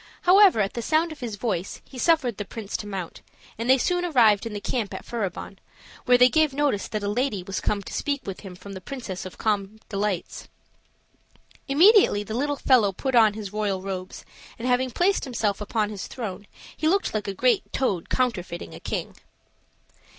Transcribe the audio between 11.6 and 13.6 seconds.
Immediately the little fellow put on his